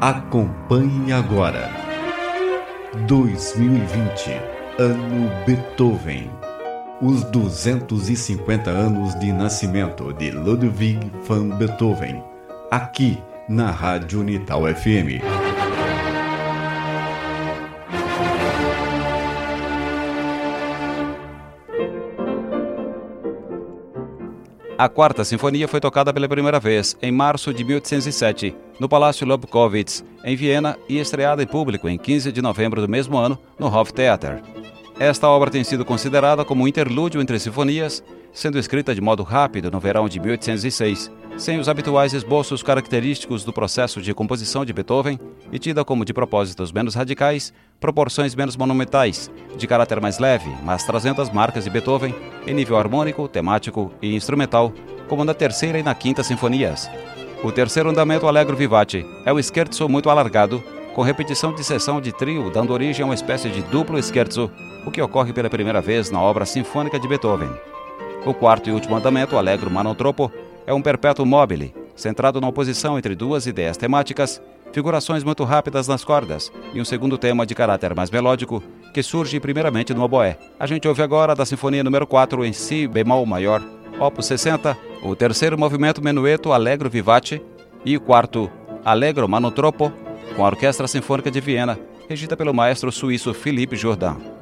Acompanhe 0.00 1.12
agora. 1.12 1.72
2020, 3.08 4.30
ano 4.78 5.28
Beethoven. 5.44 6.30
Os 7.02 7.24
250 7.24 8.70
anos 8.70 9.18
de 9.18 9.32
nascimento 9.32 10.12
de 10.12 10.30
Ludwig 10.30 11.00
van 11.26 11.48
Beethoven. 11.48 12.22
Aqui 12.70 13.18
na 13.48 13.72
Rádio 13.72 14.20
Unital 14.20 14.72
FM. 14.72 15.37
A 24.78 24.88
Quarta 24.88 25.24
Sinfonia 25.24 25.66
foi 25.66 25.80
tocada 25.80 26.14
pela 26.14 26.28
primeira 26.28 26.60
vez 26.60 26.96
em 27.02 27.10
março 27.10 27.52
de 27.52 27.64
1807, 27.64 28.54
no 28.78 28.88
Palácio 28.88 29.26
Lobkowitz, 29.26 30.04
em 30.24 30.36
Viena, 30.36 30.78
e 30.88 31.00
estreada 31.00 31.42
em 31.42 31.48
público 31.48 31.88
em 31.88 31.98
15 31.98 32.30
de 32.30 32.40
novembro 32.40 32.80
do 32.80 32.88
mesmo 32.88 33.18
ano 33.18 33.36
no 33.58 33.66
Hoftheater. 33.66 34.40
Esta 34.96 35.28
obra 35.28 35.50
tem 35.50 35.64
sido 35.64 35.84
considerada 35.84 36.44
como 36.44 36.62
um 36.62 36.68
interlúdio 36.68 37.20
entre 37.20 37.40
sinfonias, 37.40 38.04
sendo 38.32 38.56
escrita 38.56 38.94
de 38.94 39.00
modo 39.00 39.24
rápido 39.24 39.68
no 39.68 39.80
verão 39.80 40.08
de 40.08 40.20
1806, 40.20 41.10
sem 41.38 41.60
os 41.60 41.68
habituais 41.68 42.12
esboços 42.12 42.64
característicos 42.64 43.44
do 43.44 43.52
processo 43.52 44.02
de 44.02 44.12
composição 44.12 44.64
de 44.64 44.72
Beethoven 44.72 45.18
e 45.52 45.58
tida 45.58 45.84
como 45.84 46.04
de 46.04 46.12
propósitos 46.12 46.72
menos 46.72 46.96
radicais, 46.96 47.52
proporções 47.78 48.34
menos 48.34 48.56
monumentais, 48.56 49.30
de 49.56 49.66
caráter 49.66 50.00
mais 50.00 50.18
leve, 50.18 50.50
mas 50.64 50.82
trazendo 50.82 51.22
as 51.22 51.30
marcas 51.30 51.62
de 51.64 51.70
Beethoven 51.70 52.14
em 52.44 52.52
nível 52.52 52.76
harmônico, 52.76 53.28
temático 53.28 53.92
e 54.02 54.16
instrumental, 54.16 54.72
como 55.08 55.24
na 55.24 55.32
terceira 55.32 55.78
e 55.78 55.82
na 55.82 55.94
quinta 55.94 56.24
sinfonias. 56.24 56.90
O 57.42 57.52
terceiro 57.52 57.88
andamento 57.88 58.26
Allegro 58.26 58.56
Vivace 58.56 59.06
é 59.24 59.32
o 59.32 59.40
scherzo 59.40 59.88
muito 59.88 60.10
alargado, 60.10 60.62
com 60.92 61.02
repetição 61.02 61.54
de 61.54 61.62
sessão 61.62 62.00
de 62.00 62.10
trio, 62.10 62.50
dando 62.50 62.72
origem 62.72 63.04
a 63.04 63.06
uma 63.06 63.14
espécie 63.14 63.48
de 63.48 63.62
duplo 63.62 64.02
scherzo, 64.02 64.50
o 64.84 64.90
que 64.90 65.00
ocorre 65.00 65.32
pela 65.32 65.48
primeira 65.48 65.80
vez 65.80 66.10
na 66.10 66.20
obra 66.20 66.44
sinfônica 66.44 66.98
de 66.98 67.06
Beethoven. 67.06 67.50
O 68.26 68.34
quarto 68.34 68.68
e 68.68 68.72
último 68.72 68.96
andamento, 68.96 69.36
Allegro 69.36 69.70
Manotropo, 69.70 70.32
é 70.68 70.74
um 70.74 70.82
perpétuo 70.82 71.24
mobile, 71.24 71.74
centrado 71.96 72.42
na 72.42 72.48
oposição 72.48 72.98
entre 72.98 73.14
duas 73.14 73.46
ideias 73.46 73.78
temáticas, 73.78 74.38
figurações 74.70 75.24
muito 75.24 75.42
rápidas 75.42 75.88
nas 75.88 76.04
cordas 76.04 76.52
e 76.74 76.80
um 76.80 76.84
segundo 76.84 77.16
tema 77.16 77.46
de 77.46 77.54
caráter 77.54 77.94
mais 77.94 78.10
melódico, 78.10 78.62
que 78.92 79.02
surge 79.02 79.40
primeiramente 79.40 79.94
no 79.94 80.02
oboé. 80.02 80.36
A 80.60 80.66
gente 80.66 80.86
ouve 80.86 81.00
agora 81.00 81.34
da 81.34 81.46
Sinfonia 81.46 81.82
número 81.82 82.06
4 82.06 82.44
em 82.44 82.52
Si 82.52 82.86
bemol 82.86 83.24
maior, 83.24 83.62
opus 83.98 84.26
60, 84.26 84.76
o 85.02 85.16
terceiro 85.16 85.56
movimento 85.56 86.02
Menueto 86.02 86.52
Allegro 86.52 86.90
Vivace 86.90 87.40
e 87.82 87.96
o 87.96 88.00
quarto 88.00 88.50
Allegro 88.84 89.26
Manotropo, 89.26 89.90
com 90.36 90.44
a 90.44 90.48
Orquestra 90.48 90.86
Sinfônica 90.86 91.30
de 91.30 91.40
Viena, 91.40 91.80
regida 92.10 92.36
pelo 92.36 92.52
maestro 92.52 92.92
suíço 92.92 93.32
Philippe 93.32 93.74
Jourdan. 93.74 94.37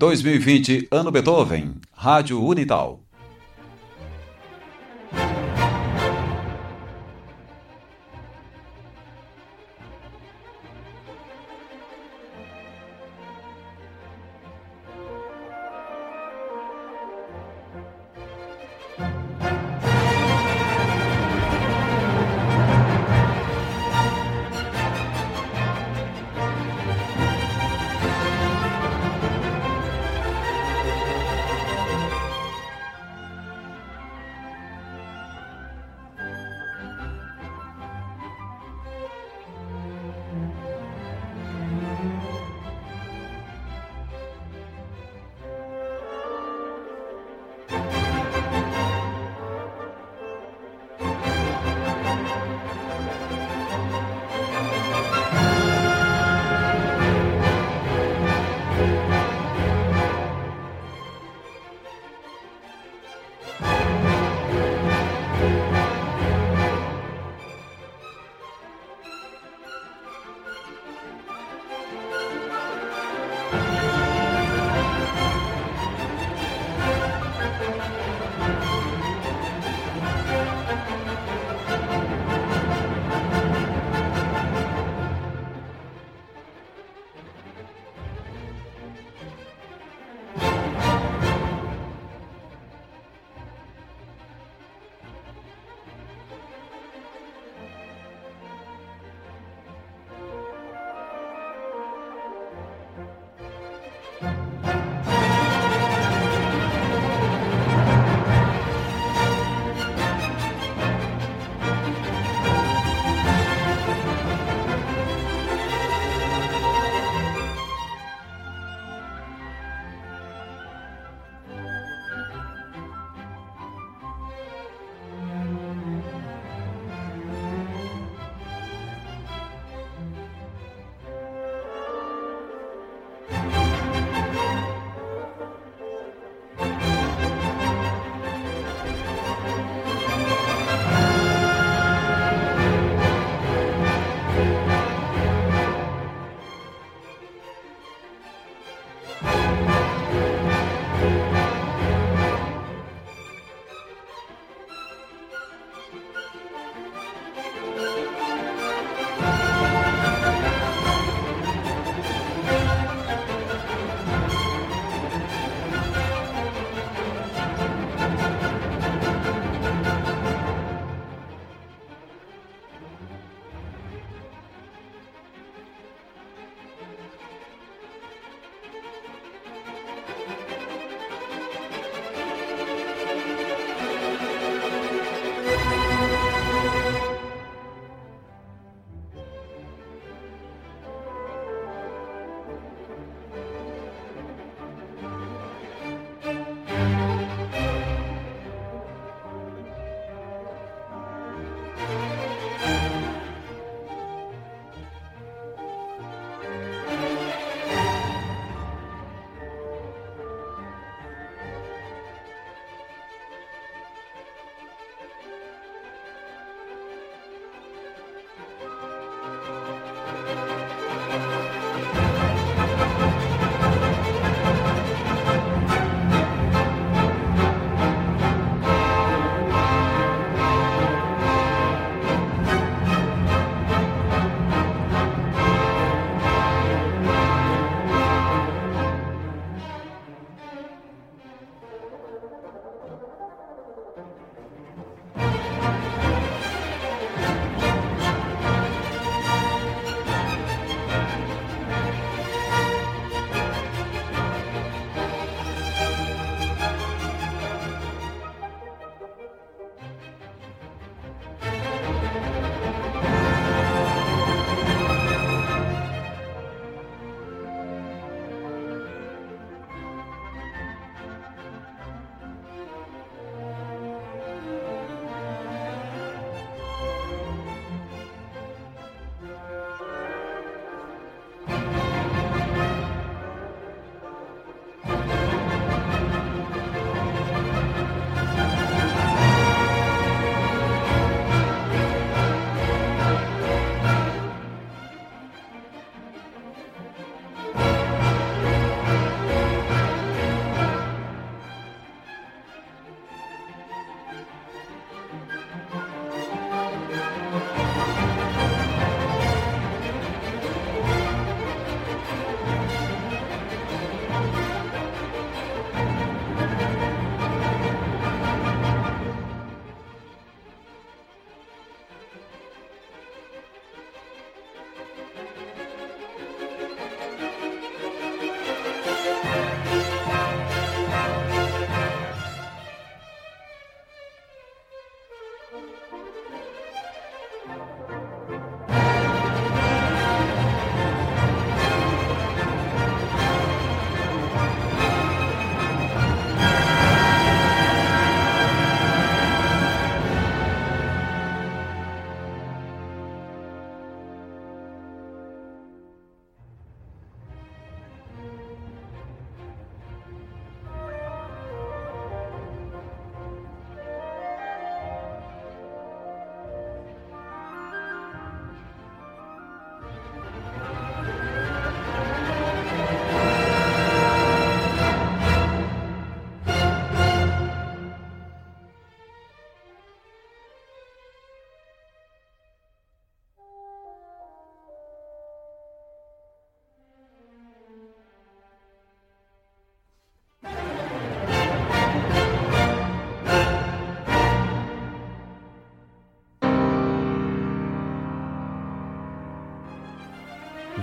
2020 0.00 0.88
Ano 0.90 1.10
Beethoven, 1.10 1.74
Rádio 1.92 2.42
Unital. 2.42 3.09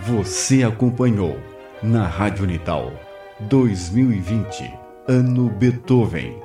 Você 0.08 0.64
acompanhou 0.64 1.38
na 1.84 2.08
Rádio 2.08 2.46
Unital 2.46 2.94
2020, 3.42 4.74
Ano 5.06 5.50
Beethoven. 5.50 6.40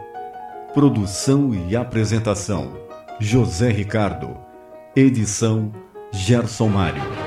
Produção 0.75 1.55
e 1.55 1.77
apresentação: 1.77 2.77
José 3.21 3.71
Ricardo. 3.71 4.37
Edição: 4.97 5.71
Gerson 6.11 6.67
Mário. 6.71 7.22